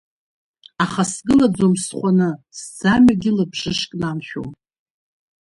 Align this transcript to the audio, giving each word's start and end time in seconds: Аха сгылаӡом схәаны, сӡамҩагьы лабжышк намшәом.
Аха 0.83 1.03
сгылаӡом 1.11 1.73
схәаны, 1.83 2.29
сӡамҩагьы 2.59 3.31
лабжышк 3.37 3.89
намшәом. 4.01 4.49